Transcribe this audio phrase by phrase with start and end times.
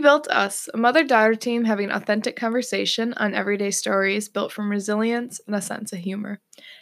[0.00, 4.70] We Built Us, a mother daughter team having authentic conversation on everyday stories built from
[4.70, 6.40] resilience and a sense of humor.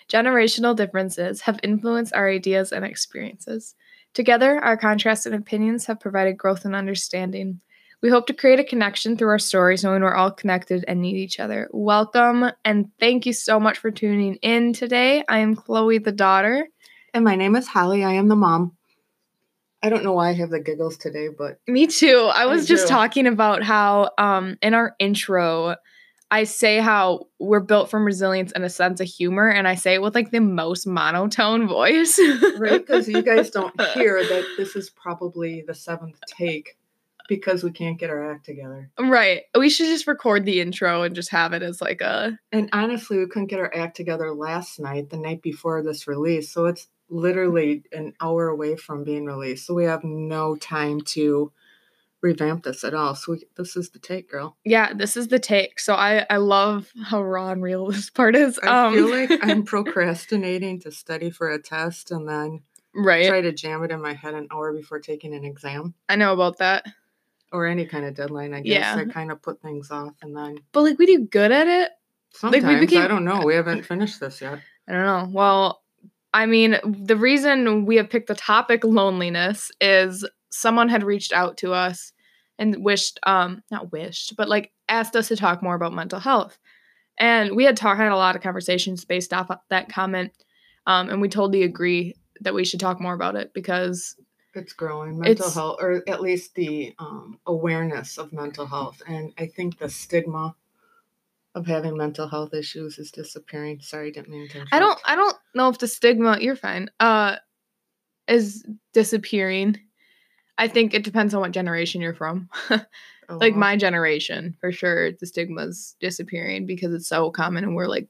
[0.08, 3.74] Generational differences have influenced our ideas and experiences.
[4.14, 7.60] Together, our contrasts and opinions have provided growth and understanding.
[8.02, 11.16] We hope to create a connection through our stories, knowing we're all connected and need
[11.16, 11.68] each other.
[11.72, 15.24] Welcome and thank you so much for tuning in today.
[15.28, 16.68] I am Chloe, the daughter.
[17.12, 18.04] And my name is Holly.
[18.04, 18.77] I am the mom.
[19.82, 22.30] I don't know why I have the giggles today, but Me too.
[22.34, 25.76] I was just talking about how um in our intro
[26.30, 29.94] I say how we're built from resilience and a sense of humor and I say
[29.94, 32.18] it with like the most monotone voice.
[32.58, 36.76] right because you guys don't hear that this is probably the seventh take
[37.28, 38.90] because we can't get our act together.
[38.98, 39.42] right.
[39.56, 43.18] We should just record the intro and just have it as like a And honestly,
[43.18, 46.50] we couldn't get our act together last night, the night before this release.
[46.50, 49.66] So it's literally an hour away from being released.
[49.66, 51.52] So we have no time to
[52.20, 53.14] revamp this at all.
[53.14, 54.56] So we, this is the take, girl.
[54.64, 55.78] yeah, this is the take.
[55.80, 58.58] So I I love how raw and real this part is.
[58.58, 62.62] I Um feel like I'm procrastinating to study for a test and then
[62.94, 63.28] right.
[63.28, 65.94] try to jam it in my head an hour before taking an exam.
[66.08, 66.86] I know about that.
[67.52, 68.72] or any kind of deadline, I guess.
[68.74, 68.96] Yeah.
[68.96, 71.90] I kind of put things off and then But like we do good at it.
[72.42, 73.40] Like, we sometimes became- I don't know.
[73.44, 74.58] We haven't finished this yet.
[74.88, 75.28] I don't know.
[75.32, 75.82] Well,
[76.38, 81.56] I mean, the reason we have picked the topic loneliness is someone had reached out
[81.56, 82.12] to us
[82.60, 86.56] and wished, um, not wished, but like asked us to talk more about mental health.
[87.18, 90.30] And we had talked had a lot of conversations based off of that comment.
[90.86, 94.14] Um, and we totally agree that we should talk more about it because
[94.54, 99.32] It's growing mental It's- health, or at least the um, awareness of mental health, and
[99.36, 100.54] I think the stigma
[101.58, 103.80] of having mental health issues is disappearing.
[103.80, 104.64] Sorry, didn't mean to.
[104.72, 104.98] I don't.
[105.04, 107.36] I don't know if the stigma you're fine uh
[108.26, 109.78] is disappearing.
[110.56, 112.48] I think it depends on what generation you're from.
[113.28, 117.86] like Oh, my generation for sure the stigma's disappearing because it's so common and we're
[117.86, 118.08] like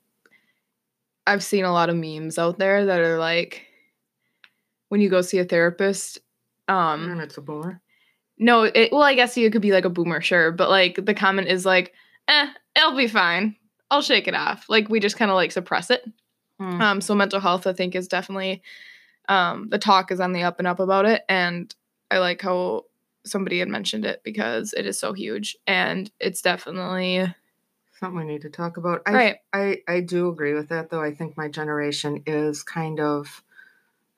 [1.26, 3.66] i've seen a lot of memes out there that are like
[4.88, 6.18] when you go see a therapist
[6.68, 7.80] and um it's a boomer.
[8.38, 11.14] no it well i guess you could be like a boomer sure but like the
[11.14, 11.92] comment is like
[12.28, 13.54] eh it'll be fine
[13.90, 16.04] i'll shake it off like we just kind of like suppress it
[16.60, 16.80] Hmm.
[16.80, 18.62] um so mental health i think is definitely
[19.28, 21.72] um the talk is on the up and up about it and
[22.10, 22.84] i like how
[23.24, 27.32] somebody had mentioned it because it is so huge and it's definitely
[28.00, 29.02] Something we need to talk about.
[29.06, 29.36] I, Right.
[29.52, 31.00] I I do agree with that, though.
[31.02, 33.42] I think my generation is kind of.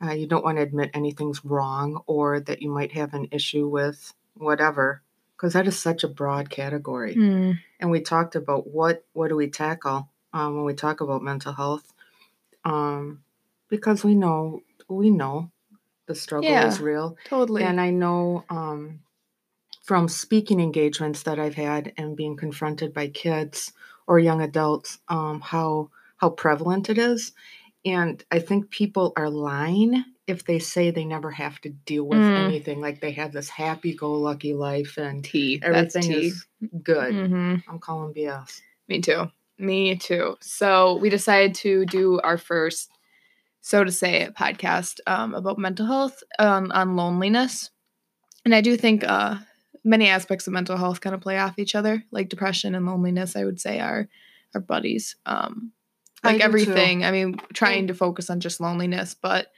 [0.05, 3.67] Uh, you don't want to admit anything's wrong or that you might have an issue
[3.67, 5.01] with whatever,
[5.41, 7.15] because that is such a broad category.
[7.15, 7.53] Hmm.
[7.79, 11.53] and we talked about what what do we tackle um, when we talk about mental
[11.53, 11.93] health
[12.65, 13.23] um,
[13.69, 15.51] because we know we know
[16.07, 19.01] the struggle is real totally and i know um,
[19.83, 23.73] from speaking engagements that i've had and being confronted by kids
[24.07, 27.33] or young adults um, how how prevalent it is
[27.85, 32.21] and i think people are lying if they say they never have to deal with
[32.21, 32.37] Mm.
[32.47, 36.27] anything like they have this happy-go-lucky life and tea everything tea.
[36.29, 36.47] is
[36.83, 37.15] good.
[37.15, 39.31] Hmm i'm calling bs me too.
[39.59, 40.37] Me too.
[40.41, 42.91] So we decided to do our first
[43.61, 47.71] so to say podcast um, about mental health um, on loneliness.
[48.45, 49.37] And i do think uh,
[49.85, 52.03] many aspects of mental health kind of play off each other.
[52.11, 54.09] Like depression and loneliness i would say are
[54.55, 55.15] are buddies.
[55.27, 55.73] Um,
[56.25, 56.45] I like too.
[56.45, 57.05] everything.
[57.05, 59.49] I mean trying to focus on just loneliness but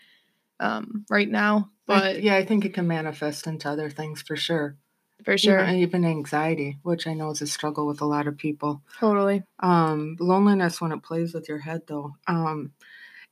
[0.60, 4.36] um, right now I- but yeah, I think it can manifest into other things for
[4.36, 4.76] sure.
[5.24, 8.36] for sure and even anxiety, which I know is a struggle with a lot of
[8.38, 8.82] people.
[8.98, 12.14] totally Um, loneliness when it plays with your head, though.
[12.26, 12.72] Um,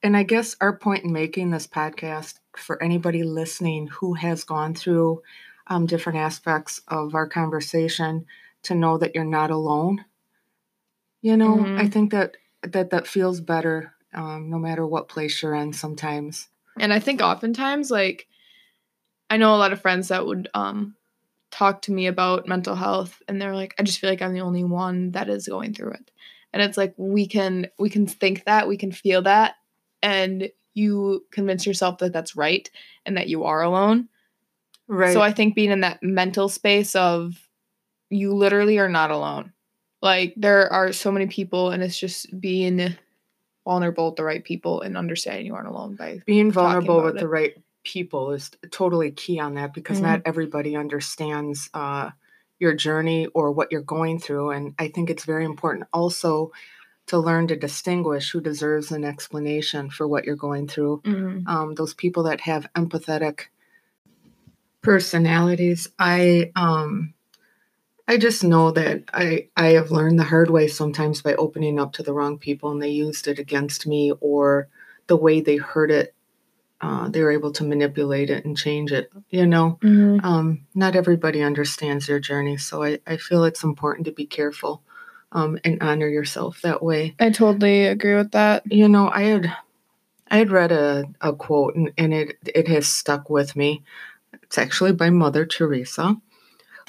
[0.02, 4.74] and I guess our point in making this podcast for anybody listening who has gone
[4.74, 5.22] through
[5.68, 8.26] um, different aspects of our conversation
[8.64, 10.04] to know that you're not alone.
[11.22, 11.92] You know, I Mhm.
[11.92, 15.72] think that that that feels better um, no matter what place you're in.
[15.72, 16.48] Sometimes.
[16.78, 18.26] And I think oftentimes, like,
[19.28, 20.96] I know a lot of friends that would um
[21.50, 24.40] talk to me about mental health, and they're like, I just feel like I'm the
[24.40, 26.10] only one that is going through it.
[26.52, 29.54] And it's like we can we can think that we can feel that,
[30.02, 32.70] and you convince yourself that that's right
[33.04, 34.08] and that you are alone.
[34.88, 35.12] Right.
[35.12, 37.34] So I think being in that mental space of
[38.08, 39.52] you literally are not alone.
[40.02, 42.96] Like there are so many people, and it's just being
[43.64, 47.20] vulnerable with the right people and understanding you aren't alone by being vulnerable with it.
[47.20, 47.54] the right
[47.84, 50.02] people is totally key on that because Mhm.
[50.02, 52.10] not everybody understands uh,
[52.58, 56.52] your journey or what you're going through and i think it's very important also
[57.06, 61.48] to learn to distinguish who deserves an explanation for what you're going through Mhm.
[61.48, 63.46] um, those people that have empathetic
[64.82, 67.12] personalities i um
[68.10, 71.92] I just know that I I have learned the hard way sometimes by opening up
[71.92, 74.66] to the wrong people and they used it against me or
[75.06, 76.12] the way they heard it
[76.80, 80.24] uh, they were able to manipulate it and change it you know Mhm.
[80.24, 84.82] um, not everybody understands your journey so I, I feel it's important to be careful
[85.30, 88.64] um, and honor yourself that way I totally agree with that.
[88.72, 89.52] you know i had
[90.32, 93.84] i had read a, a quote and, and it it has stuck with me
[94.42, 96.16] it's actually by mother teresa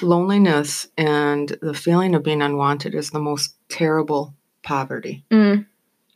[0.03, 4.33] loneliness and the feeling of being unwanted is the most terrible
[4.63, 5.65] poverty Mm.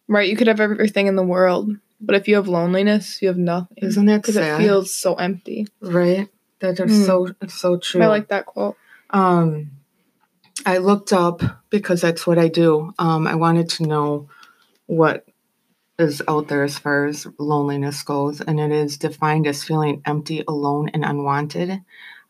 [0.07, 3.37] Right, you could have everything in the world, but if you have loneliness, you have
[3.39, 3.77] nothing.
[3.81, 5.67] isn't that Because it feels so empty.
[5.81, 6.27] right
[6.59, 7.05] that is Mm.
[7.05, 8.75] so so true I like that quote.
[9.09, 9.71] Um,
[10.65, 12.93] I looked up because that's what I do.
[12.97, 14.29] Um, I wanted to know
[14.87, 15.25] what
[15.97, 20.43] is out there as far as loneliness goes, and it is defined as feeling empty,
[20.47, 21.81] alone, and unwanted.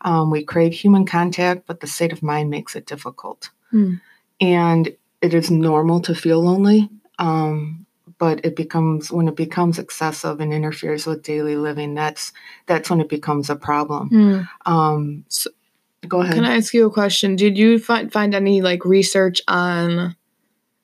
[0.06, 3.50] Um, we crave human contact, but the state of mind makes it difficult.
[3.72, 3.96] Hmm.
[4.40, 7.86] And it is normal to feel lonely, um,
[8.18, 11.96] but it becomes when it becomes excessive and interferes with daily living.
[11.96, 12.32] That's
[12.68, 14.48] that's when it becomes a problem.
[14.66, 15.52] Um, So-
[16.08, 16.36] go ahead.
[16.36, 17.36] Can I ask you a question?
[17.36, 20.16] Did you find find any like research on,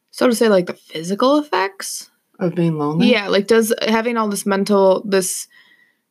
[0.09, 2.09] so to say, like the physical effects?
[2.39, 3.11] of being lonely.
[3.11, 5.47] Yeah, like does having all this mental this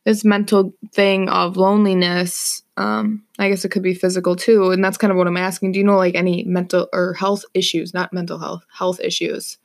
[0.05, 4.97] this mental thing of loneliness, um, I guess it could be physical too, and that's
[4.97, 5.73] kind of what I'm asking.
[5.73, 9.57] Do you know like any mental or health issues, not mental health, health issues?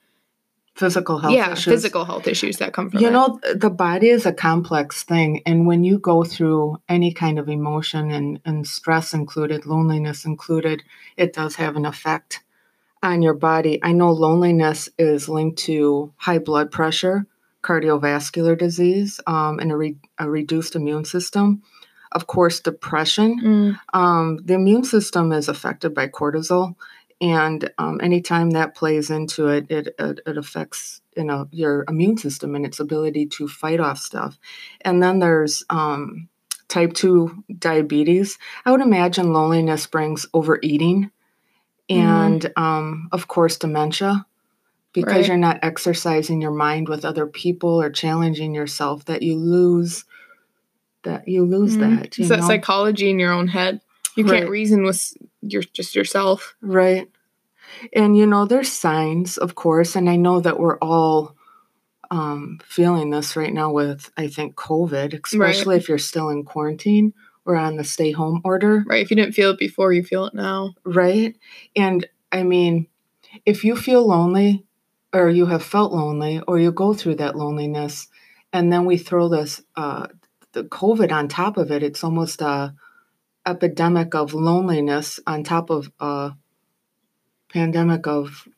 [0.77, 1.65] physical health yeah, issues.
[1.65, 3.13] physical health issues that come from You it.
[3.13, 7.49] know, the body is a complex thing, and when you go through any kind of
[7.49, 10.83] emotion and, and stress included, loneliness included,
[11.17, 12.43] it does have an effect
[13.03, 13.81] on your body.
[13.83, 17.27] I know loneliness is linked to high blood pressure,
[17.63, 21.63] cardiovascular disease, um, and a, re- a reduced immune system.
[22.13, 23.41] Of course, depression.
[23.43, 26.75] Mm, Um, the immune system is affected by cortisol,
[27.21, 32.17] and um, anytime that plays into it, it, it, it affects you know your immune
[32.19, 34.39] system and its ability to fight off stuff.
[34.83, 36.29] And then there's um,
[36.69, 38.39] type two diabetes.
[38.65, 41.11] I would imagine loneliness brings overeating,
[41.89, 44.27] and um, of course dementia.
[44.93, 45.29] Because Right.
[45.29, 50.07] you're not exercising your mind with other people or challenging yourself, that you lose,
[51.07, 51.81] that you lose mhm.
[51.81, 52.19] that.
[52.19, 53.81] You It's that psychology in your own head.
[54.17, 54.41] You Right.
[54.41, 56.55] can't reason with your just yourself.
[56.61, 57.09] Right.
[57.93, 61.35] And you know, there's signs, of course, and I know that we're all
[62.11, 67.13] um, feeling this right now with, I think, COVID, especially if you're still in quarantine
[67.45, 69.03] or on the stay home order, Right.
[69.03, 70.75] If you didn't feel it before, you feel it now.
[70.85, 71.35] right?
[71.75, 72.87] And I mean,
[73.45, 74.65] if you feel lonely
[75.13, 78.09] or you have felt lonely or you go through that loneliness,
[78.53, 80.07] and then we throw this, uh,
[80.57, 82.75] the COVID on top of it, it's almost a
[83.47, 86.33] epidemic of loneliness on top of a
[87.51, 88.49] pandemic of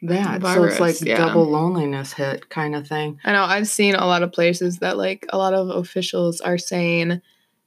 [0.00, 0.42] that.
[0.42, 1.18] so it's like yeah.
[1.18, 3.20] double loneliness hit kind of thing.
[3.24, 6.58] I know I've seen a lot of places that like a lot of officials are
[6.58, 7.20] saying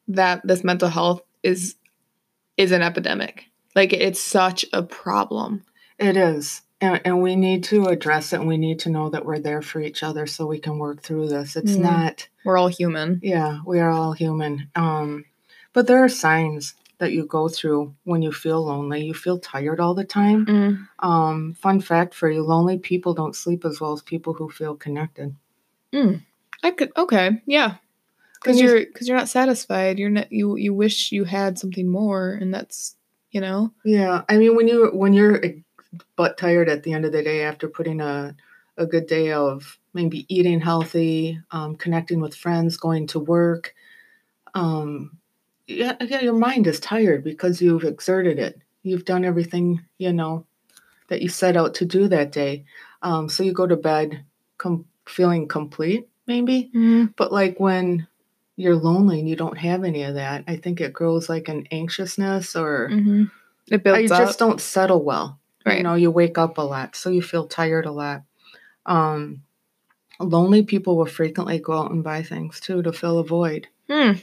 [0.08, 1.76] that this mental health is
[2.58, 3.46] is an epidemic.
[3.76, 5.64] Like it's such a problem.
[6.00, 6.64] It is.
[6.80, 9.62] And, and we need to address it and we need to know that we're there
[9.64, 11.56] for each other so we can work through this.
[11.56, 11.82] It's Mm.
[11.82, 13.20] not We're all human.
[13.24, 14.70] Yeah, we are all human.
[14.76, 15.26] Um,
[15.74, 19.06] but there are signs that you go through when you feel lonely.
[19.06, 20.46] You feel tired all the time.
[20.46, 20.88] Mm.
[21.00, 24.76] Um, fun fact for you: lonely people don't sleep as well as people who feel
[24.76, 25.36] connected.
[26.64, 27.76] I could okay, yeah.
[28.42, 30.00] Because you- you're because you're not satisfied.
[30.00, 32.96] You're not you you wish you had something more, and that's
[33.32, 35.42] you know Yeah, I mean when you when you're
[36.16, 38.36] butt tired at the end of the day after putting a
[38.78, 43.74] a good day of maybe eating healthy, um, connecting with friends, going to work.
[44.54, 45.18] Um,
[45.68, 48.60] yeah, yeah, your mind is tired because you've exerted it.
[48.84, 50.46] You've done everything you know
[51.10, 52.66] that you set out to do that day.
[53.02, 54.24] Um, so you go to bed
[54.58, 56.70] com- feeling complete, maybe.
[57.16, 58.08] But like when
[58.56, 61.68] you're lonely and you don't have any of that, I think it grows like an
[61.72, 63.24] anxiousness or Mm-hmm.
[63.70, 64.26] It I builds up.
[64.26, 65.40] just don't settle well.
[65.68, 65.78] Right.
[65.78, 68.24] You know, you wake up a lot, so you feel tired a lot.
[68.86, 69.44] Um,
[70.20, 73.68] lonely people will frequently go out and buy things too to fill a void.
[73.90, 74.14] Hmm.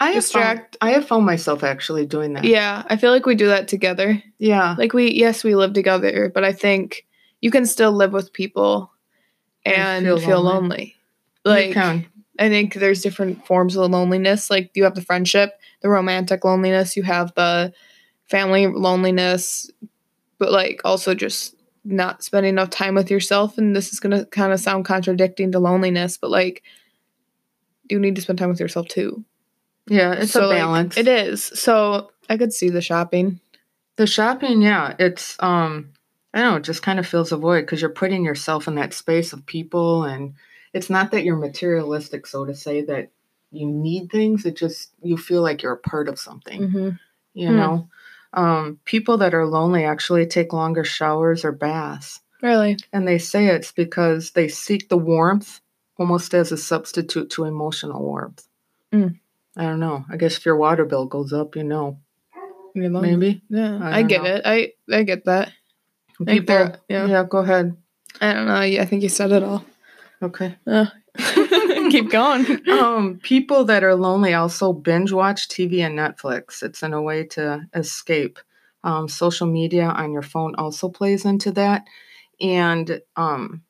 [0.00, 2.44] I have found, I have found myself actually doing that.
[2.44, 4.20] Yeah, I feel like we do that together.
[4.38, 4.74] Yeah.
[4.76, 7.06] Like we yes, we live together, but I think
[7.40, 8.90] you can still live with people
[9.64, 10.96] And and feel feel, lonely.
[11.44, 11.66] lonely.
[11.66, 12.06] You Like can.
[12.38, 14.50] I think there's different forms of loneliness.
[14.50, 17.72] Like you have the friendship, the romantic loneliness, you have the
[18.28, 19.70] family loneliness,
[20.42, 23.58] but like also just not spending enough time with yourself.
[23.58, 26.64] And this is gonna kind of sound contradicting to loneliness, but like
[27.88, 29.24] you need to spend time with yourself too.
[29.86, 30.96] Yeah, it's So, a like, balance.
[30.96, 31.44] it is.
[31.44, 33.38] So I could see the shopping.
[33.98, 35.92] The shopping, yeah, it's um
[36.34, 38.74] I don't know, it just kind of fills a void because you're putting yourself in
[38.74, 40.34] that space of people and
[40.74, 43.10] it's not that you're materialistic, so to say, that
[43.52, 44.44] you need things.
[44.44, 46.62] It just you feel like you're a part of something.
[46.62, 46.88] Mm-hmm.
[47.34, 47.56] You Hmm.
[47.56, 47.88] know?
[48.34, 52.20] Um, people that are lonely actually take longer showers or baths.
[52.42, 52.76] Really?
[52.92, 55.60] And they say it's because they seek the warmth
[55.98, 58.46] almost as a substitute to emotional warmth.
[58.92, 59.18] Mm.
[59.56, 60.04] I don't know.
[60.10, 61.98] I guess if your water bill goes up, you know.
[62.74, 63.42] Maybe.
[63.50, 64.30] Yeah, I I, get know.
[64.30, 64.42] it.
[64.44, 65.52] I I get that.
[66.26, 67.06] People yeah.
[67.06, 67.24] yeah.
[67.28, 67.76] go ahead.
[68.20, 68.54] I don't know.
[68.54, 69.64] I think you said it all.
[70.22, 70.56] Okay.
[70.66, 70.86] Uh,
[71.92, 72.68] keep going.
[72.70, 76.62] um, people that are lonely also binge watch TV and Netflix.
[76.62, 78.38] It's in a way to escape.
[78.84, 81.84] Um, social media on your phone also plays into that.
[82.40, 83.62] And um,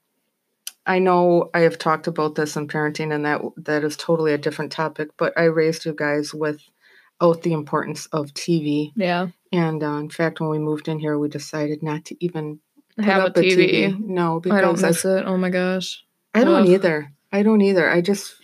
[0.87, 4.38] I know I have talked about this in parenting, and that that is totally a
[4.38, 5.11] different topic.
[5.19, 8.93] But I raised you guys without the importance of TV.
[8.97, 12.61] Yeah, And uh, in fact, when we moved in here, we decided not to even
[12.99, 13.99] have a up TV.
[13.99, 15.25] No, I don't because I miss it.
[15.26, 16.05] Oh my gosh.
[16.35, 16.69] I don't Ugh.
[16.69, 17.12] either.
[17.33, 17.91] I don't either.
[17.91, 18.35] I just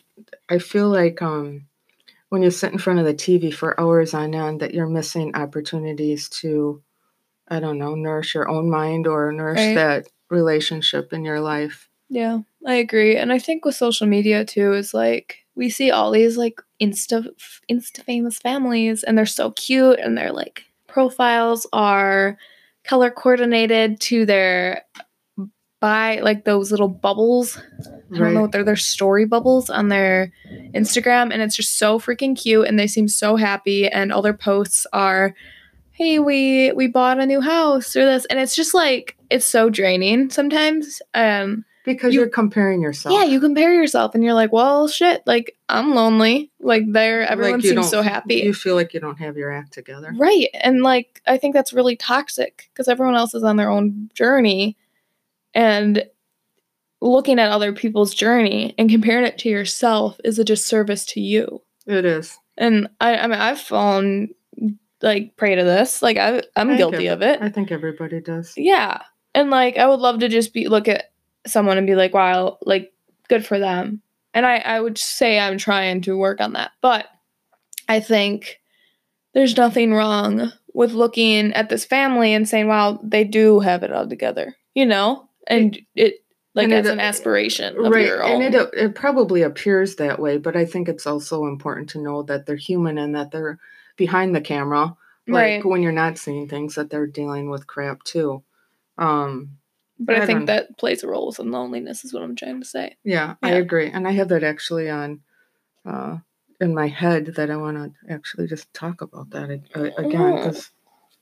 [0.48, 1.66] I feel like um
[2.30, 5.34] when you sit in front of the TV for hours on end that you're missing
[5.34, 6.82] opportunities to
[7.48, 9.74] I don't know, nourish your own mind or nourish Right.
[9.74, 11.88] that relationship in your life.
[12.10, 13.16] Yeah, I agree.
[13.16, 17.26] And I think with social media too is like we see all these like insta
[17.70, 22.38] insta famous families and they're so cute and their like profiles are
[22.84, 24.82] color coordinated to their
[25.80, 27.56] by like those little bubbles.
[28.14, 30.32] I don't know what they're their story bubbles on their
[30.74, 34.32] Instagram and it's just so freaking cute and they seem so happy and all their
[34.34, 35.34] posts are
[35.92, 39.68] hey we we bought a new house or this and it's just like it's so
[39.68, 43.14] draining sometimes um Because you, are comparing yourself.
[43.14, 46.50] yeah, you compare yourself and you're like, well, shit, like I'm lonely.
[46.60, 48.36] Like there, everyone Like, seems so happy.
[48.36, 50.12] You feel like you don't have your act together.
[50.16, 50.48] right.
[50.54, 54.76] And like, I think that's really toxic because everyone else is on their own journey
[55.58, 56.04] and
[57.00, 61.60] looking at other people's journey and comparing it to yourself is a disservice to you.
[61.84, 62.38] It is.
[62.56, 64.28] And I, I mean, I've fallen
[65.02, 66.00] like prey to this.
[66.00, 67.42] Like I, I'm I guilty of it.
[67.42, 68.54] I think everybody does.
[68.56, 69.02] Yeah.
[69.34, 71.10] And like I would love to just be look at
[71.44, 72.92] someone and be like, wow, like
[73.28, 74.00] good for them.
[74.32, 76.70] And I, I would say I'm trying to work on that.
[76.80, 77.06] But
[77.88, 78.60] I think
[79.34, 83.92] there's nothing wrong with looking at this family and saying, wow, they do have it
[83.92, 85.27] all together, you know?
[85.48, 86.24] And it
[86.54, 88.42] like And as it- an aspiration of right your own.
[88.42, 92.22] and it it probably appears that way but i think it's also important to know
[92.24, 93.58] that they're human and that they're
[93.96, 95.64] behind the camera like right.
[95.66, 98.42] when you're not seeing things that they're dealing with crap too
[98.96, 99.58] um
[100.00, 102.66] But I, I think that plays a role with loneliness is what I'm trying to
[102.66, 102.96] say.
[103.04, 105.20] yeah, i agree and i have that actually on
[105.86, 106.18] uh
[106.60, 110.70] in my head that i want to actually just talk about that uh, again because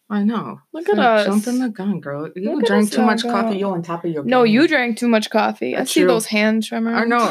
[0.09, 1.27] i know Look at us.
[1.27, 3.59] jumping the gun girl you Look drank too much now, coffee girl.
[3.59, 5.77] you on top of your No, you drank too much coffee.
[5.77, 6.09] I see true.
[6.09, 6.95] those hands, Tremor.
[6.95, 7.29] I know.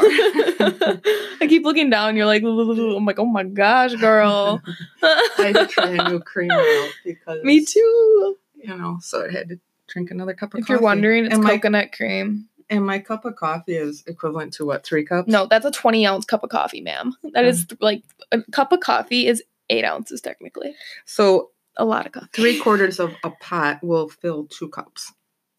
[1.40, 2.16] I keep looking down.
[2.16, 4.60] You're like, I'm like, oh my gosh, girl.
[5.02, 8.36] i had to try a new creamer out because Me too.
[8.56, 10.60] you know, so I had to drink another cup of coffee.
[10.60, 10.72] If coffee.
[10.74, 12.48] you're wondering, it's and my, coconut cream.
[12.68, 15.28] and my cup of coffee is equivalent to what, three cups?
[15.28, 17.14] No, that's a 20 ounce cup of coffee, ma'am.
[17.32, 17.48] That Oh.
[17.48, 18.02] is like
[18.32, 20.74] a cup of coffee is eight ounces technically.
[21.04, 22.28] So A lot of coffee.
[22.32, 25.12] three quarters of a pot will fill two cups.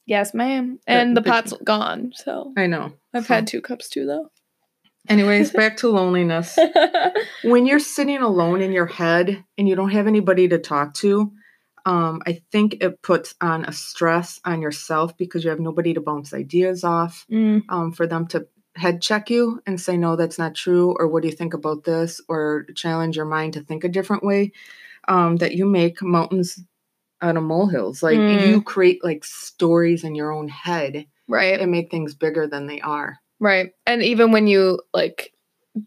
[0.06, 0.80] Yes, ma'am.
[0.88, 2.94] And the big- pot's gone, so I know.
[3.14, 4.30] I've So- had two cups too, though.
[5.10, 6.58] Anyways, back to loneliness.
[7.44, 11.32] when you're sitting alone in your head and you don't have anybody to talk to,
[11.86, 16.02] um, I think it puts on a stress on yourself because you have nobody to
[16.02, 17.26] bounce ideas off.
[17.32, 21.08] Mm, um, for them to head check you and say no that's not true or
[21.08, 24.52] what do you think about this or challenge your mind to think a different way
[25.08, 26.60] um, that you make mountains
[27.22, 28.42] out of molehills like Mm.
[28.48, 31.60] you create like stories in your own head right.
[31.60, 33.72] and make things bigger than they are Right.
[33.86, 35.32] And even when you like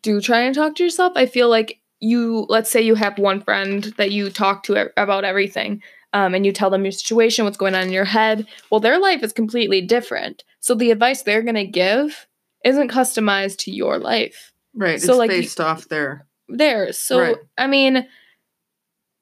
[0.03, 3.41] do try and talk to yourself, I feel like you let's say you have one
[3.41, 5.83] friend that you talk to about everything.
[6.13, 8.47] Um, and you tell them your situation, what's going on in your head.
[8.71, 10.43] Well, their life is completely different.
[10.59, 12.27] So the advice they're going to give
[12.65, 14.53] isn't customized to your life.
[14.75, 16.99] right So, it's like, you- based off their there Theirs.
[16.99, 17.37] So, Right.
[17.59, 18.09] I mean,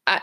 [0.09, 0.23] I,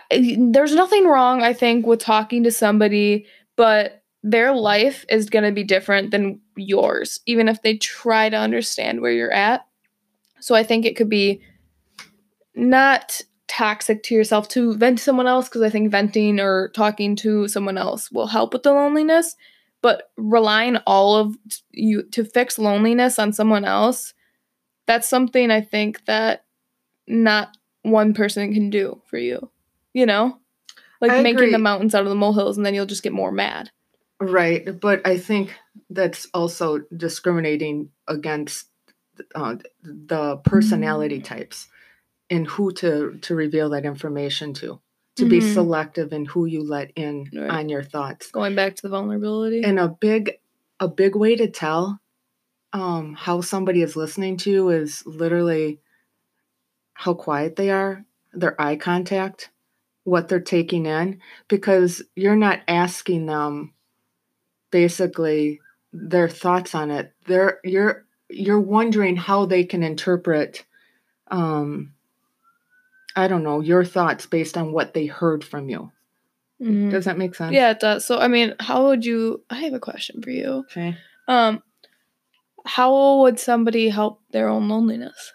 [0.51, 5.51] there's nothing wrong, I think, with talking to somebody, but their life is going to
[5.51, 9.67] be different than yours, even if they try to understand where you're at.
[10.39, 11.41] So I think it could be
[12.55, 17.15] not toxic to yourself to vent to someone else because I think venting or talking
[17.17, 19.35] to someone else will help with the loneliness.
[19.83, 21.37] But relying all of
[21.69, 24.15] you to fix loneliness on someone else,
[24.87, 26.45] that's something I think that
[27.07, 29.51] not one person can do for you.
[29.95, 30.37] You know?
[31.01, 31.51] Like I making agree.
[31.51, 33.71] the mountains out of the molehills, and then you'll just get more mad.
[34.21, 35.53] Right, but I think
[35.89, 38.67] that's also discriminating against
[39.33, 41.67] uh, the personality types
[42.29, 44.81] and who to to reveal that information to.
[45.17, 45.53] To be Mhm.
[45.53, 47.49] selective in who you let in Right.
[47.49, 48.31] on your thoughts.
[48.31, 49.63] Going back to the vulnerability.
[49.63, 50.39] And a big
[50.81, 52.01] a big way to tell
[52.73, 55.79] um, how somebody is listening to you is literally
[56.95, 59.51] how quiet they are, their eye contact,
[60.05, 61.19] what they're taking in,
[61.49, 63.73] because you're not asking them
[64.71, 65.59] basically
[65.91, 67.11] their thoughts on it.
[67.27, 70.63] They're you're you're wondering how they can interpret
[71.29, 71.91] um
[73.17, 75.91] I don't know, your thoughts based on what they heard from you.
[76.61, 76.91] Mhm.
[76.91, 77.53] Does that make sense?
[77.53, 78.05] Yeah, it does.
[78.05, 79.43] So, I mean, how would you?
[79.49, 80.65] I have a question for you.
[80.69, 80.97] Okay.
[81.27, 81.63] Um,
[82.65, 85.33] how would somebody help their own loneliness?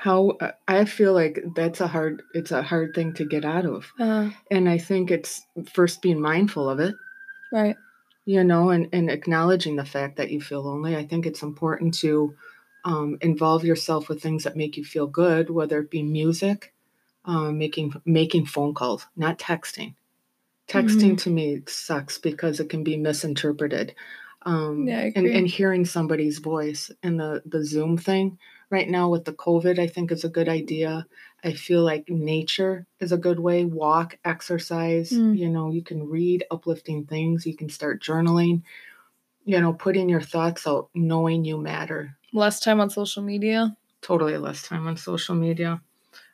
[0.00, 3.66] How uh, I feel like that's a hard it's a hard thing to get out
[3.66, 3.92] of.
[4.00, 5.42] Uh, And I think it's
[5.74, 6.94] first being mindful of it,
[7.52, 7.76] right.
[8.24, 10.96] you know, and, and acknowledging the fact that you feel lonely.
[10.96, 12.34] I think it's important to
[12.86, 16.72] um, involve yourself with things that make you feel good, whether it be music,
[17.26, 19.96] um, making making phone calls, not texting.
[20.66, 23.94] Texting to me sucks because it can be misinterpreted.
[24.46, 28.38] Um, Yeah, and, and hearing somebody's voice and the, the Zoom thing
[28.70, 31.06] right now with the COVID, I think is a good idea.
[31.44, 33.64] I feel like nature is a good way.
[33.64, 35.36] Walk, exercise, Mm.
[35.36, 38.62] you know, you can read uplifting things, you can start journaling,
[39.44, 42.16] you know, putting your thoughts out, knowing you matter.
[42.32, 43.76] Less time on social media.
[44.02, 45.80] Totally less time on social media.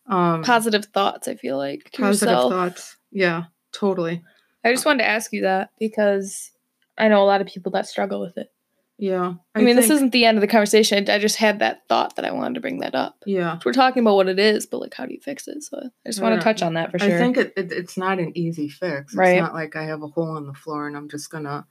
[0.07, 1.27] Um, Positive thoughts.
[1.27, 2.53] I feel like positive yourself.
[2.53, 2.97] thoughts.
[3.11, 4.23] Yeah, totally.
[4.65, 6.53] I just wanted to ask you that because
[6.99, 8.53] I know a lot of people that struggle with it.
[8.99, 9.35] Yeah.
[9.55, 11.11] I, mean, this isn't the end of the conversation.
[11.11, 13.17] I just had that thought that I wanted to bring that up.
[13.27, 13.59] Yeah.
[13.65, 15.63] We're talking about what it is, but like, how do you fix it?
[15.65, 16.39] So I just want Yeah.
[16.39, 17.15] to touch on that for sure.
[17.15, 19.13] I think it, it, it's not an easy fix.
[19.13, 19.39] It's Right.
[19.39, 21.67] not like I have a hole in the floor and I'm just gonna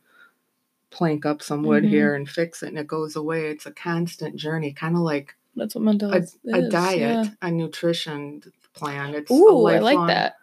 [0.91, 1.89] plank up some wood Mhm.
[1.89, 3.49] here and fix it and it goes away.
[3.49, 7.25] It's a constant journey, kind of like That's what mental a, health a diet, yeah.
[7.41, 9.15] a nutrition plan.
[9.15, 10.35] It's a Ooh, I like that.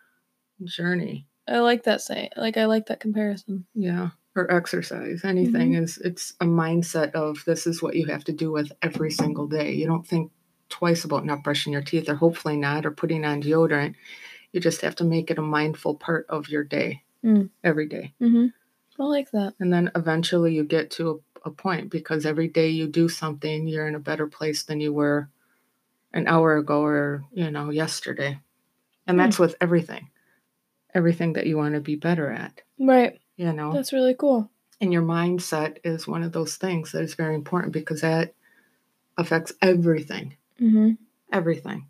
[0.64, 1.27] journey.
[1.47, 2.31] I like that saying.
[2.37, 3.66] Like, I like that comparison.
[3.75, 4.11] Yeah.
[4.35, 5.25] Or exercise.
[5.25, 5.85] Anything Mm-hmm.
[5.85, 9.47] is it's a mindset of this is what you have to do with every single
[9.47, 9.73] day.
[9.75, 10.33] You don't think
[10.71, 13.95] twice about not brushing your teeth or hopefully not or putting on deodorant.
[14.53, 17.51] You just have to make it a mindful part of your day Mm.
[17.62, 18.14] every day.
[18.21, 18.47] Mm-hmm.
[19.01, 19.55] I like that.
[19.61, 23.68] And then eventually you get to a, a point because every day you do something,
[23.68, 25.29] you're in a better place than you were
[26.12, 28.40] an hour ago or, you know, yesterday.
[29.07, 30.09] And that's with everything.
[30.95, 33.21] Everything that you want to be better at, Right.
[33.37, 33.73] You know.
[33.73, 34.51] That's really cool.
[34.81, 38.35] And your mindset is one of those things that is very important because that
[39.16, 40.37] affects everything.
[40.61, 40.92] Mm-hmm.
[41.33, 41.87] Everything.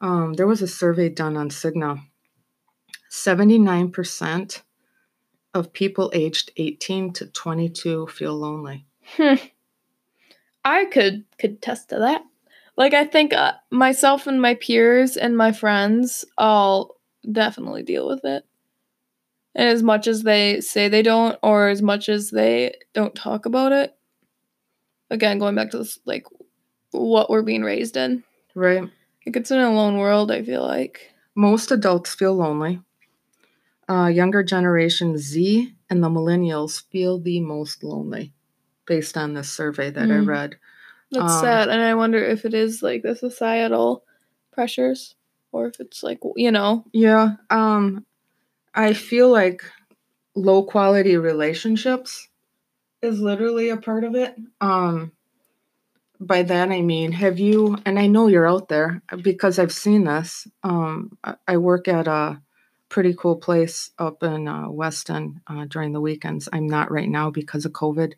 [0.00, 2.02] Um, there was a survey done on Cigna.
[3.10, 4.62] 79%
[5.54, 8.86] of people aged 18 to 22 feel lonely.
[10.64, 12.22] I could could test to that.
[12.76, 16.96] Like I think uh, myself and my peers and my friends all
[17.30, 18.44] definitely deal with it.
[19.54, 23.46] And as much as they say they don't, or as much as they don't talk
[23.46, 23.94] about it,
[25.10, 26.26] again going back to this, like
[26.90, 28.24] what we're being raised in.
[28.54, 28.82] Right?
[29.26, 30.30] Like it's in a lone world.
[30.30, 31.10] I feel like.
[31.34, 32.80] Most adults feel lonely.
[33.88, 38.32] Uh, younger generation Z and the millennials feel the most lonely
[38.86, 40.26] based on this survey that I Mm.
[40.28, 40.56] read.
[41.10, 44.04] That's Um, sad, and I wonder if it is like the societal
[44.52, 45.14] pressures,
[45.52, 47.36] or if it's like you know, Yeah.
[47.50, 48.06] Um,
[48.74, 49.62] I feel like
[50.34, 52.28] low quality relationships
[53.02, 54.34] is literally a part of it.
[54.60, 55.12] Um,
[56.20, 60.04] by that I mean, have you, and I know you're out there because I've seen
[60.04, 60.46] this.
[60.62, 62.40] Um, I, work at a
[62.88, 66.48] pretty cool place up in uh, Weston uh, during the weekends.
[66.52, 68.14] I'm not right now because of COVID,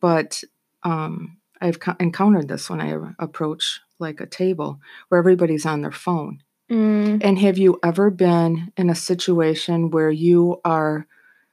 [0.00, 0.42] but
[0.82, 5.92] um, I've co- encountered this when I approach like a table where everybody's on their
[5.92, 6.42] phone.
[6.70, 11.06] Mm, And have you ever been in a situation where you are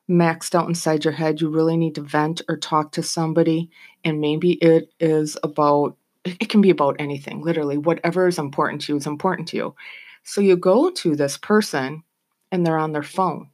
[0.10, 1.41] maxed out inside your head?
[1.41, 3.69] You really need to vent or talk to somebody,
[4.04, 8.93] and maybe it is about, it can be about anything, literally, whatever is important to
[8.93, 9.75] you is important to you.
[10.23, 12.04] So you go to this person
[12.51, 13.49] and they're on their phone.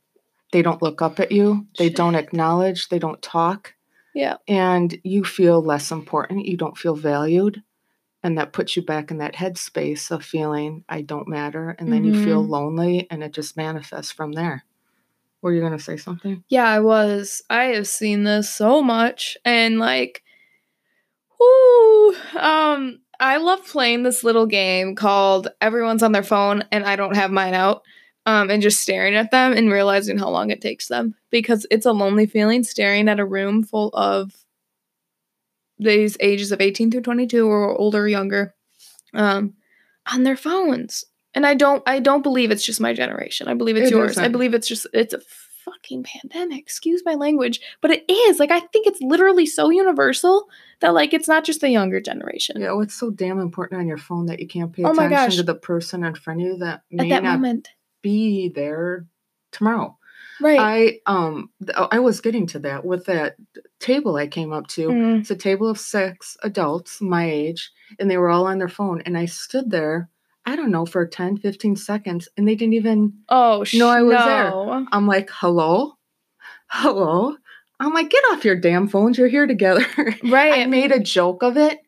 [0.52, 3.74] They don't look up at you, they don't acknowledge, they don't talk,
[4.14, 6.46] yeah, and you feel less important.
[6.46, 7.64] You don't feel valued.
[8.24, 11.76] And that puts you back in that headspace of feeling I don't matter.
[11.80, 12.50] And then you feel Mhm.
[12.50, 14.64] lonely and it just manifests from there.
[15.42, 16.44] Were you going to say something?
[16.50, 16.68] yeah.
[16.68, 17.42] I was.
[17.50, 20.22] I have seen this so much, and like,
[21.40, 26.96] whoo, um, I love playing this little game called Everyone's on Their Phone, and I
[26.96, 27.84] don't have mine out
[28.26, 31.86] um, and just staring at them and realizing how long it takes them because it's
[31.86, 34.34] a lonely feeling staring at a room full of
[35.82, 38.54] these ages of 18 through 22 or older or younger
[39.14, 39.54] um,
[40.12, 41.06] on their phones.
[41.34, 43.48] And i don't i don't believe it's just my generation.
[43.48, 44.18] I believe it's It yours.
[44.18, 45.22] I believe it's just it's a
[45.66, 46.60] fucking pandemic.
[46.60, 48.40] Excuse my language but it is.
[48.40, 50.48] Like i think it's literally so universal
[50.82, 52.60] that like it's not just the younger generation.
[52.60, 55.38] Yeah, well, it's so damn important on your phone that you can't pay Oh attention
[55.38, 57.70] to the person in front of you that at may that not moment.
[58.02, 59.06] be there
[59.52, 59.98] tomorrow.
[60.42, 63.36] Right I um th- I was getting to that with that
[63.80, 64.88] table I came up to.
[64.90, 65.20] Mm.
[65.22, 69.02] It's a table of six adults my age, and they were all on their phone.
[69.06, 70.10] And I stood there,
[70.46, 74.18] I don't know, for 10, 15 seconds, and they didn't even, oh No, I was
[74.18, 74.52] there.
[74.92, 75.94] I'm like, hello?
[76.68, 77.36] Hello?
[77.80, 79.18] I'm like, get off your damn phones.
[79.18, 79.86] You're here together.
[80.24, 81.80] right I made a joke of it,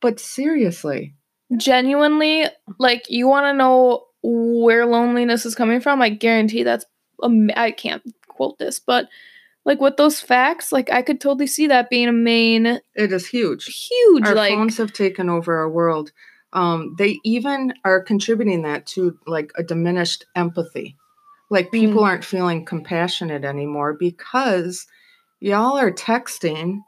[0.00, 1.14] but seriously.
[1.56, 2.46] genuinely
[2.78, 6.86] like you want to know where loneliness is coming from i guarantee that's
[7.22, 9.08] um, i can't quote this but
[9.64, 13.26] like with those facts like i could totally see that being a main It is
[13.26, 13.64] huge.
[13.88, 16.12] huge Our like phones have taken over our world.
[16.54, 20.96] Um, they even are contributing that to like a diminished empathy.
[21.48, 21.72] Like Mm.
[21.72, 24.86] people aren't feeling compassionate anymore because
[25.40, 26.80] y'all are texting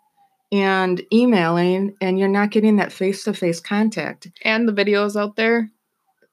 [0.52, 4.28] and emailing and you're not getting that face to face contact.
[4.42, 5.70] and the videos out there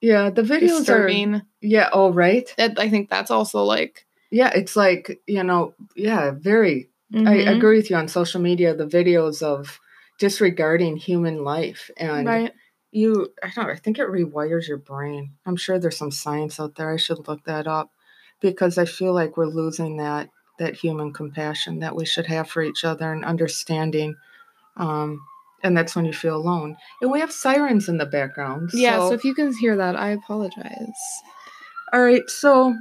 [0.01, 2.51] Yeah, the videos are disturbing yeah, oh right.
[2.57, 7.57] that i think that's also like Yeah, it's like, you know, yeah, very I mhm,
[7.57, 9.79] agree with you on social media, the videos of
[10.17, 12.53] disregarding human life and right
[12.91, 15.33] you I don't I think it rewires your brain.
[15.45, 16.91] I'm sure there's some science out there.
[16.91, 17.91] I should look that up
[18.39, 22.61] because I feel like we're losing that that human compassion that we should have for
[22.61, 24.15] each other and understanding.
[24.77, 25.21] Um,
[25.63, 26.77] and that's when you feel alone.
[27.01, 28.69] And we have sirens in the background.
[28.73, 31.21] yeah so so- if you can hear that i apologize
[31.93, 32.73] all right, so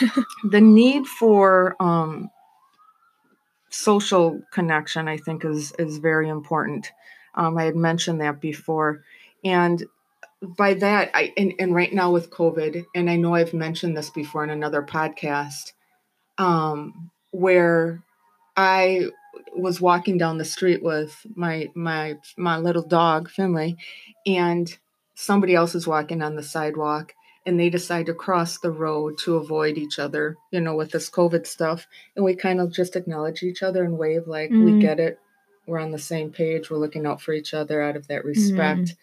[0.50, 2.30] the need for um,
[3.68, 6.90] social connection, I think, is is very important.
[7.34, 9.02] Um, I had mentioned that before,
[9.44, 9.84] and
[10.40, 14.10] by that, I and, and right now with COVID, and I know I've mentioned this
[14.10, 15.72] before in another podcast,
[16.38, 18.02] um, where
[18.56, 19.08] I
[19.54, 23.76] was walking down the street with my my my little dog Finley,
[24.26, 24.76] and
[25.14, 27.12] somebody else is walking on the sidewalk
[27.46, 31.10] and they decide to cross the road to avoid each other, you know, with this
[31.10, 31.86] COVID stuff.
[32.16, 34.80] And we kind of just acknowledge each other and wave like, we Mhm.
[34.80, 35.20] get it.
[35.66, 36.70] We're on the same page.
[36.70, 38.96] We're looking out for each other out of that respect.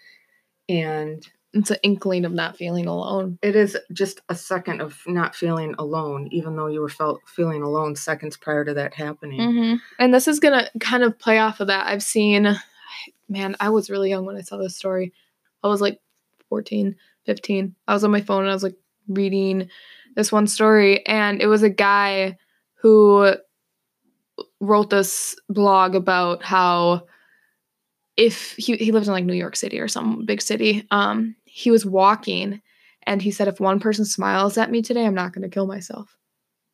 [0.70, 5.36] And it's an inkling of not feeling alone it is just a second of not
[5.36, 9.40] feeling alone, even though you were felt feeling alone seconds prior to that happening.
[9.40, 11.88] hmm And this is gonna kind of play off of that.
[11.88, 12.56] I've seen,
[13.28, 15.14] man, I was really young when I saw this story.
[15.64, 16.00] I was like
[16.50, 17.76] 14, 15.
[17.88, 19.70] I was on my phone and I was like reading
[20.16, 22.38] this one story, and it was a guy
[22.76, 23.34] who
[24.60, 27.06] wrote this blog about how
[28.18, 31.70] if he, he lived in like New York City or some big city, um, he
[31.70, 32.62] was walking
[33.04, 35.68] and he said, if one person smiles at me today, I'm not going to kill
[35.68, 36.18] myself.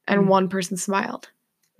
[0.08, 0.28] And Mm.
[0.28, 1.30] one person smiled.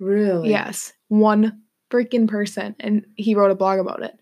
[0.00, 0.50] Really?
[0.50, 4.14] Yes, one freaking person, and he wrote a blog about it.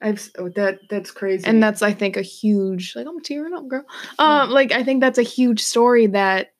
[0.00, 1.46] I've oh, that that's crazy.
[1.46, 3.84] And that's I think a huge like I'm tearing up, girl.
[4.18, 6.52] Um, like I think that's a huge story that,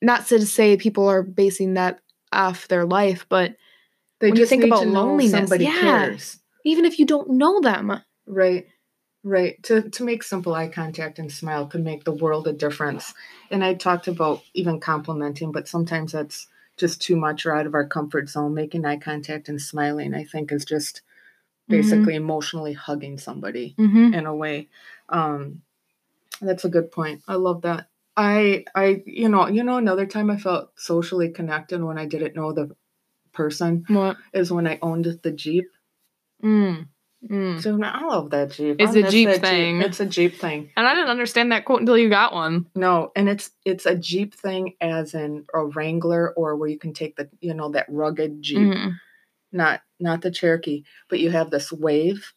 [0.00, 2.00] not to say people are basing that
[2.32, 3.56] off their life, but
[4.20, 5.80] they when you think about loneliness, somebody yeah.
[5.80, 6.38] cares.
[6.64, 8.66] even if you don't know them, Right.
[9.24, 9.62] Right.
[9.64, 13.14] To to make simple eye contact and smile could make the world a difference.
[13.50, 17.74] And I talked about even complimenting, but sometimes that's just too much or out of
[17.74, 18.54] our comfort zone.
[18.54, 21.02] Making eye contact and smiling, I think, is just
[21.68, 24.14] basically emotionally hugging somebody mm-hmm.
[24.14, 24.68] in a way.
[25.08, 25.62] Um,
[26.40, 27.22] that's a good point.
[27.28, 27.88] I love that.
[28.16, 32.34] I I you know you know another time I felt socially connected when I didn't
[32.34, 32.74] know the
[33.32, 34.16] person what?
[34.32, 35.66] is when I owned the Jeep.
[36.42, 36.88] Mm.
[37.28, 37.60] Mm.
[37.60, 38.76] So I love that Jeep.
[38.78, 39.82] It's I a Jeep thing.
[39.82, 40.70] It's a Jeep thing.
[40.76, 42.66] And I didn't understand that quote until you got one.
[42.76, 46.92] No, and it's it's a Jeep thing as in a Wrangler or where you can
[46.92, 48.92] take the you know that rugged Jeep, Mhm.
[49.52, 52.32] not not the Cherokee, but you have this wave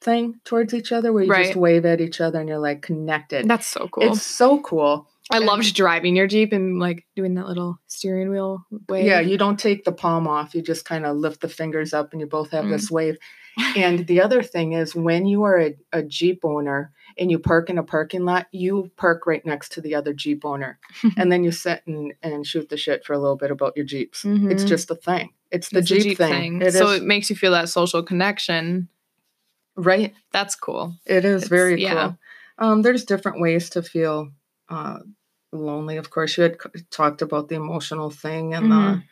[0.00, 3.46] thing towards each other where you just wave at each other and you're like connected.
[3.46, 4.04] That's so cool.
[4.12, 5.08] It's so cool.
[5.30, 9.04] I and- loved driving your Jeep and like doing that little steering wheel wave.
[9.04, 10.54] Yeah, you don't take the palm off.
[10.54, 12.70] You just kind of lift the fingers up and you both have Mm.
[12.70, 13.18] this wave.
[13.76, 17.68] And the other thing is when you are a, a Jeep owner and you park
[17.68, 20.78] in a parking lot, you park right next to the other Jeep owner.
[21.16, 23.84] and then you sit and, and shoot the shit for a little bit about your
[23.84, 24.24] Jeeps.
[24.24, 24.68] It's Mhm.
[24.68, 25.30] just a thing.
[25.50, 26.62] It's the It's a Jeep, thing.
[26.62, 28.88] It so is- it makes you feel that social connection.
[29.76, 30.14] right.
[30.32, 30.96] That's cool.
[31.06, 31.94] It is It's- very yeah.
[31.94, 32.18] cool.
[32.58, 34.30] Um, there's different ways to feel
[34.70, 35.00] uh,
[35.52, 35.98] lonely.
[35.98, 39.02] Of course, you had c- talked about the emotional thing and Mhm.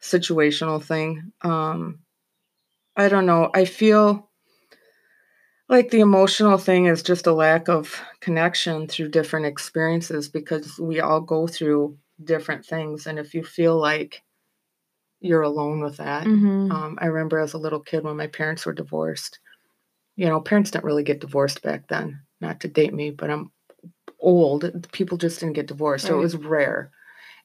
[0.00, 1.32] the situational thing.
[1.42, 1.98] Um,
[2.98, 3.50] I don't know.
[3.54, 4.28] I feel
[5.68, 11.00] like the emotional thing is just a lack of connection through different experiences because we
[11.00, 13.06] all go through different things.
[13.06, 14.22] And if you feel like
[15.20, 16.72] you're alone with that, Mhm.
[16.72, 19.40] um, I remember as a little kid when my parents were divorced.
[20.16, 22.20] You know, parents didn't really get divorced back then.
[22.40, 23.52] Not to date me, but I'm
[24.20, 24.88] old.
[24.92, 26.90] People just didn't get divorced, so it was rare.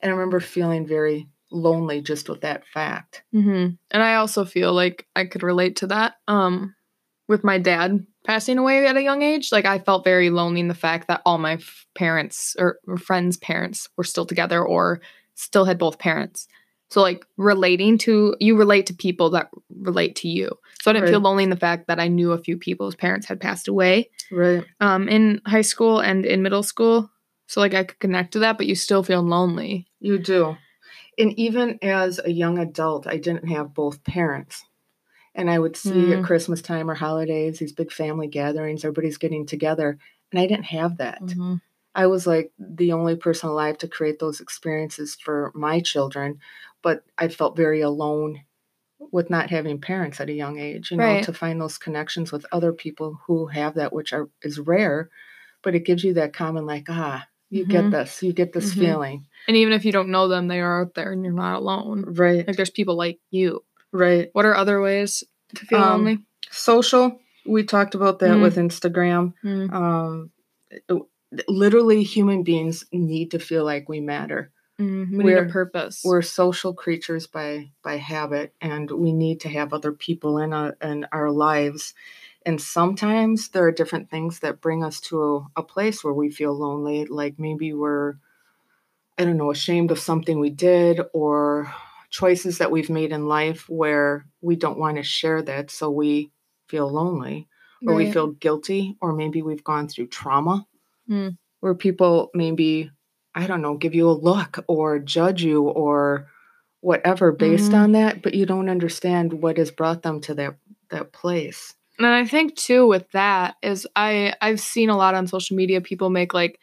[0.01, 3.23] And I remember feeling very lonely just with that fact.
[3.33, 3.77] Mhm.
[3.91, 6.15] And I also feel like I could relate to that.
[6.27, 6.75] Um,
[7.27, 10.67] with my dad passing away at a young age, like I felt very lonely in
[10.67, 14.99] the fact that all my f- parents or friends' parents were still together or
[15.35, 16.47] still had both parents.
[16.89, 20.51] So like relating to you relate to people that relate to you.
[20.81, 23.25] So I didn't feel lonely in the fact that I knew a few people's parents
[23.25, 24.63] had passed away Right.
[24.79, 27.09] um, in high school and in middle school.
[27.47, 29.87] So like I could connect to that, but you still feel lonely.
[30.01, 30.55] You do.
[31.17, 34.63] And even as a young adult, I didn't have both parents.
[35.35, 36.19] And I would see Mm.
[36.19, 39.97] at Christmas time or holidays, these big family gatherings, everybody's getting together.
[40.31, 41.21] And I didn't have that.
[41.21, 41.61] Mhm.
[41.95, 46.39] I was like the only person alive to create those experiences for my children,
[46.81, 48.41] but I felt very alone
[49.11, 52.45] with not having parents at a young age, you know, to find those connections with
[52.51, 55.09] other people who have that, which are is rare,
[55.61, 57.69] but it gives you that common like, ah, you Mhm.
[57.69, 58.79] get this, you get this Mhm.
[58.79, 59.25] feeling.
[59.47, 62.05] And even if you don't know them, they are out there and you're not alone.
[62.15, 62.45] Right.
[62.47, 63.63] Like there's people like you.
[63.91, 64.29] Right.
[64.33, 65.23] What are other ways
[65.55, 66.19] to feel Um, lonely?
[66.49, 68.41] Social, we talked about that Mm.
[68.41, 69.33] with Instagram.
[69.43, 69.73] Mm.
[69.73, 70.31] Um
[71.47, 74.51] literally human beings need to feel like we matter.
[74.79, 76.01] Mm, we need we're- a purpose.
[76.03, 80.73] we're social creatures by by habit and we need to have other people in, a,
[80.81, 81.93] in our lives
[82.45, 85.23] and sometimes there are different things that bring us to
[85.55, 88.15] a, a place where we feel lonely like maybe we're
[89.17, 91.73] i don't know ashamed of something we did or
[92.09, 96.31] choices that we've made in life where we don't want to share that so we
[96.67, 97.47] feel lonely
[97.87, 100.65] or we feel guilty or maybe we've gone through trauma
[101.09, 101.37] Mm.
[101.59, 102.89] where people maybe
[103.35, 106.29] i don't know give you a look or judge you or
[106.79, 107.79] whatever based Mhm.
[107.83, 110.55] on that but you don't understand what has brought them to that
[110.91, 115.27] that place And I think too with that is I I've seen a lot on
[115.27, 116.59] social media people make like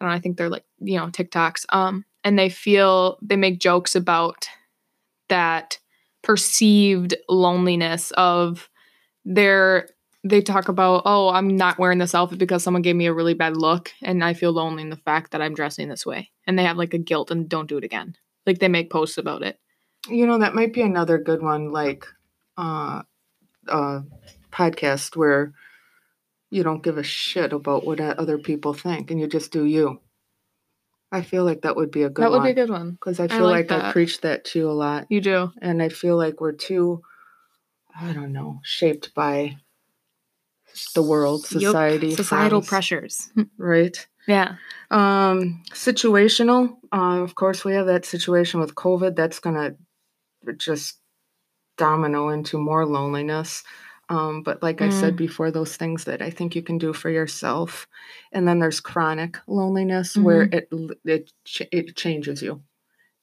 [0.00, 1.66] I don't know, I think they're like, you know, TikToks.
[1.70, 4.48] Um and they feel they make jokes about
[5.28, 5.78] that
[6.22, 8.68] perceived loneliness of
[9.24, 9.88] their
[10.24, 13.34] they talk about, "Oh, I'm not wearing this outfit because someone gave me a really
[13.34, 16.58] bad look and I feel lonely in the fact that I'm dressing this way." And
[16.58, 18.16] they have like a guilt and don't do it again.
[18.46, 19.58] Like they make posts about it.
[20.08, 22.06] you know that might be another good one like
[22.58, 23.02] uh
[23.68, 24.00] uh
[24.56, 25.52] podcast where
[26.50, 30.00] you don't give a shit about what other people think and you just do you
[31.12, 32.92] i feel like that would be a good that would one be a good one.
[32.92, 35.52] because i I feel like like, i preach that to you a lot You do.
[35.60, 37.02] and i feel like we're too
[38.00, 39.56] i don't know shaped by
[40.94, 43.30] the world society societal friends, pressures.
[43.58, 44.56] right yeah.
[44.90, 46.76] Um, situational.
[46.92, 49.14] Uh, of course, we have that situation with COVID.
[49.14, 49.76] That's gonna
[50.58, 50.98] just
[51.78, 53.62] domino into more loneliness.
[54.08, 55.18] Um, but like I said Mm.
[55.18, 57.88] before, those things that I think you can do for yourself,
[58.32, 60.68] and then there's chronic loneliness where it
[61.04, 61.32] it
[61.72, 62.62] it changes you.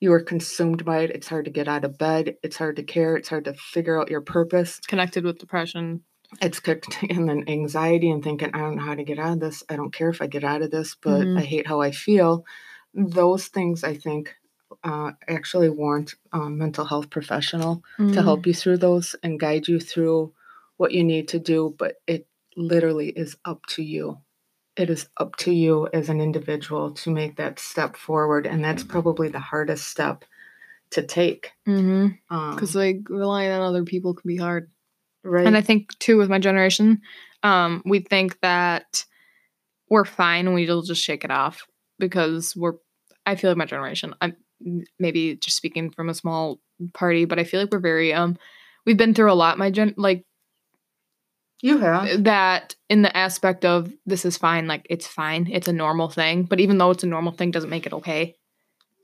[0.02, 1.12] You are consumed by it.
[1.12, 2.36] It's hard to get out of bed.
[2.44, 3.16] It's hard to care.
[3.16, 6.04] It's hard to figure out your purpose connected with depression.
[6.42, 9.40] it's cooked and then anxiety and thinking i don't know how to get out of
[9.40, 11.38] this i don't care if i get out of this but Mhm.
[11.38, 12.44] i hate how i feel
[12.96, 14.36] those things i think
[14.84, 18.24] uh, actually warrant a mental health professional to Mm.
[18.24, 20.34] help you through those and guide you through
[20.78, 24.18] what you need to do but it literally is up to you
[24.76, 28.84] it is up to you as an individual to make that step forward and that's
[28.84, 30.26] probably the hardest step
[30.92, 32.36] to take Mm-hmm.
[32.36, 34.70] um, Because like relying on other people can be hard.
[35.24, 37.02] right And I think too with my generation,
[37.42, 39.06] um, we think that
[39.90, 41.66] we're fine and we'll just shake it off
[42.00, 42.74] because we're.
[43.26, 44.14] I feel like my generation.
[44.22, 44.36] I'm
[45.00, 46.60] maybe just speaking from a small
[46.94, 48.38] party, but I feel like we're very um.
[48.86, 49.58] We've been through a lot.
[49.58, 50.26] My gen like
[51.64, 54.68] you have that in the aspect of this is fine.
[54.68, 55.48] Like it's fine.
[55.50, 56.44] It's a normal thing.
[56.44, 58.36] But even though it's a normal thing, doesn't make it okay.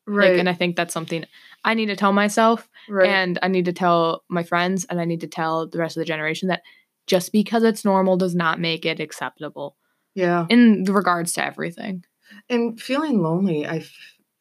[0.06, 1.24] right Like, and I think that's something
[1.64, 5.06] I need to tell myself right And I need to tell my friends and I
[5.06, 6.62] need to tell the rest of the generation that
[7.08, 9.76] just because it's normal does not make it acceptable
[10.16, 12.04] yeah in regards to everything.
[12.50, 13.92] And feeling lonely, I f-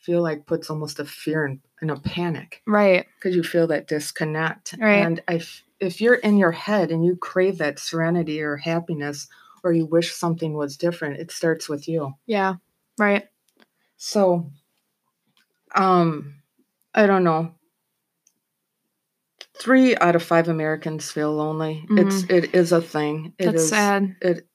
[0.00, 3.07] feel like puts almost a fear and, and a panic Right.
[3.16, 4.74] because you feel that disconnect.
[4.78, 5.04] Right.
[5.07, 9.28] And I f- if you're in your head and you crave that serenity or happiness,
[9.64, 12.14] or you wish something was different, it starts with you.
[12.26, 12.54] Yeah.
[12.98, 13.26] Right.
[13.96, 14.50] So,
[15.74, 16.34] um,
[16.94, 17.52] I don't know.
[19.54, 21.84] Three out of five Americans feel lonely.
[21.90, 23.34] It's it is a thing.
[23.38, 23.50] It Mm-hmm.
[23.52, 24.16] That's is- sad.
[24.22, 24.46] It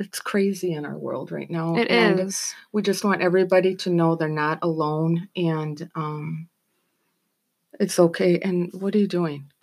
[0.00, 1.76] it's crazy in our world right now.
[1.76, 2.52] It and is.
[2.72, 6.48] We just want everybody to know they're not alone and um
[7.80, 8.38] it's okay.
[8.40, 9.50] And what are you doing?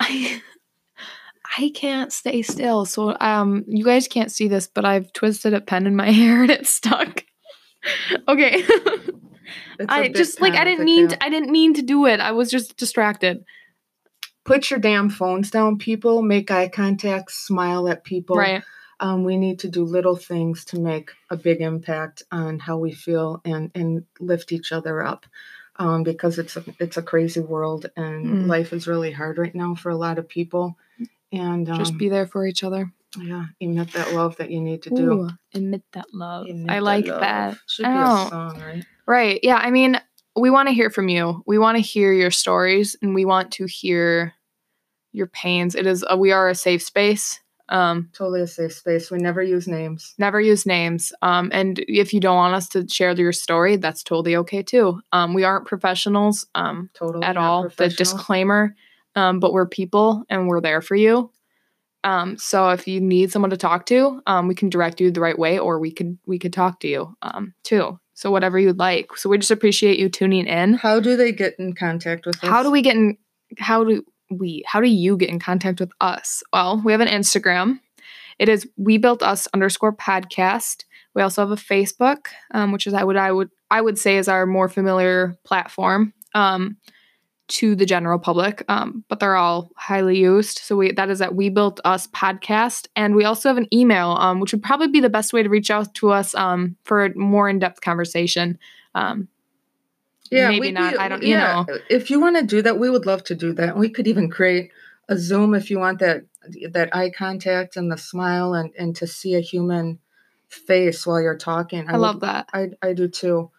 [1.58, 2.84] I can't stay still.
[2.86, 6.42] So um you guys can't see this, but I've twisted a pen in my hair
[6.42, 7.24] and it's stuck.
[8.28, 8.64] okay.
[9.88, 12.20] I just like I didn't mean to, I didn't mean to do it.
[12.20, 13.44] I was just distracted.
[14.44, 16.22] Put your damn phones down, people.
[16.22, 18.36] Make eye contact, smile at people.
[18.36, 18.62] Right.
[19.00, 22.92] um, we need to do little things to make a big impact on how we
[22.92, 25.26] feel and, and lift each other up
[25.76, 28.46] um, because it's a, it's a crazy world and Mm.
[28.48, 30.76] life is really hard right now for a lot of people
[31.32, 32.92] and um, Just be there for each other.
[33.20, 36.46] yeah emit that love that you need to do Ooh, emit that love.
[36.48, 37.20] Emit I like love.
[37.20, 37.58] that.
[37.66, 39.40] should be a song right Right.
[39.42, 39.56] Yeah.
[39.56, 40.00] I mean,
[40.36, 41.42] we want to hear from you.
[41.44, 44.32] We want to hear your stories and we want to hear
[45.12, 45.74] your pains.
[45.74, 47.40] It is, a, we are a safe space.
[47.68, 51.12] Um, totally a safe space we never use names never use names.
[51.22, 55.00] Um, and if you don't want us to share your story, that's totally okay too.
[55.12, 57.68] Um, we aren't professionals um, totally at all.
[57.76, 58.74] The disclaimer,
[59.14, 61.30] um, but we're people and we're there for you.
[62.04, 65.20] Um, so if you need someone to talk to, um, we can direct you the
[65.20, 67.98] right way, or we could we could talk to you um, too.
[68.14, 69.16] So whatever you'd like.
[69.16, 70.74] So we just appreciate you tuning in.
[70.74, 73.16] how do they get in contact with us How do we get in?
[73.58, 74.64] How do we?
[74.66, 76.42] How do you get in contact with us?
[76.52, 77.80] Well, we have an Instagram.
[78.38, 80.84] It is we built us underscore podcast.
[81.14, 84.16] We also have a Facebook, um, which is I would I would I would say
[84.18, 86.76] is our more familiar platform um,
[87.48, 90.58] to the general public, um, but they're all highly used.
[90.58, 94.10] So we that is at we built us podcast, and we also have an email,
[94.12, 97.04] um, which would probably be the best way to reach out to us um, for
[97.04, 98.58] a more in depth conversation.
[98.94, 99.28] Um,
[100.30, 100.98] yeah, maybe we'd not.
[100.98, 101.22] I don't.
[101.22, 101.78] You yeah, know.
[101.90, 103.76] if you want to do that, we would love to do that.
[103.76, 104.70] We could even create
[105.08, 106.22] a Zoom if you want that
[106.70, 109.98] that eye contact and the smile and and to see a human
[110.48, 111.88] face while you're talking.
[111.88, 112.48] I would- love that.
[112.52, 113.50] I I do too.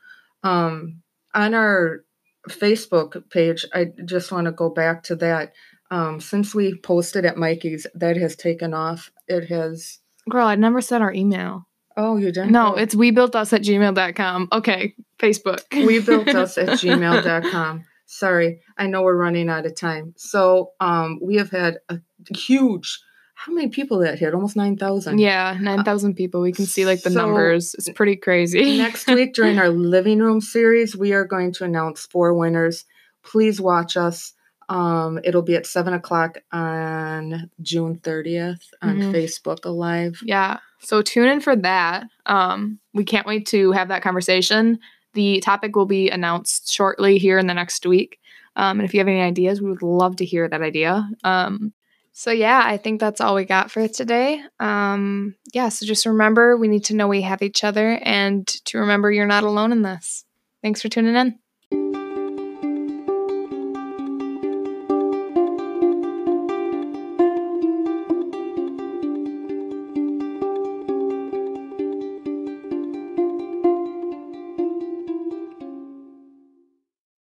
[0.41, 2.03] Um, on our
[2.49, 5.53] Facebook page, I just want to go back to that.
[5.91, 9.11] Um, since we posted at Mikey's, that has taken off.
[9.27, 9.99] It has.
[10.29, 11.67] Girl, I never sent our email.
[11.95, 12.51] Oh, you didn't?
[12.51, 12.77] No, Oh.
[12.77, 14.47] it's we built us at gmail.com.
[14.51, 15.59] Okay, Facebook.
[15.85, 21.17] we built us at gmail.com sorry i know we're running out of time so um
[21.23, 21.97] we have had a
[22.35, 22.99] huge
[23.45, 26.39] how many people that hit almost 9000 yeah, 9,000 people.
[26.41, 27.75] We can see like the So, numbers.
[27.77, 28.77] It's pretty crazy.
[28.87, 32.85] next week during our living room series we are going to announce four winners
[33.23, 34.33] please watch us
[34.69, 39.11] um it'll be at seven o'clock on june 30th on Mhm.
[39.13, 40.59] facebook alive yeah.
[40.79, 42.07] So tune in for that.
[42.25, 44.79] Um, we can't wait to have that conversation.
[45.13, 48.19] The topic will be announced shortly here in the next week.
[48.57, 51.09] Um, and if you have any ideas, we would love to hear that idea.
[51.23, 51.73] Um,
[52.13, 54.41] so yeah, I think that's all we got for today.
[54.59, 58.77] Um, yeah, so just remember we need to know we have each other and to
[58.77, 60.23] remember you're not alone in this.
[60.61, 62.02] Thanks for tuning in.